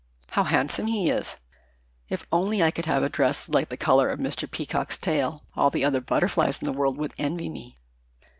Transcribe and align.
"How 0.31 0.45
handsome 0.45 0.87
he 0.87 1.11
is! 1.11 1.37
If 2.09 2.25
only 2.31 2.63
I 2.63 2.71
could 2.71 2.87
have 2.87 3.03
a 3.03 3.07
dress 3.09 3.47
like 3.47 3.69
the 3.69 3.77
colors 3.77 4.11
of 4.11 4.17
Mr. 4.19 4.49
Peacock's 4.49 4.97
tail 4.97 5.43
all 5.55 5.69
the 5.69 5.85
other 5.85 6.01
butterflies 6.01 6.57
in 6.59 6.65
the 6.65 6.73
world 6.73 6.97
would 6.97 7.13
envy 7.19 7.49
me. 7.49 7.75